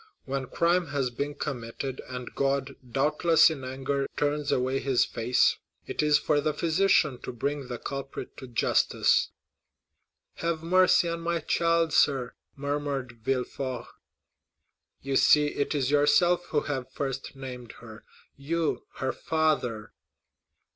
[0.25, 6.01] When crime has been committed, and God, doubtless in anger, turns away his face, it
[6.01, 9.29] is for the physician to bring the culprit to justice."
[10.39, 13.85] 40122m "Have mercy on my child, sir," murmured Villefort.
[15.03, 19.93] "You see it is yourself who have first named her—you, her father."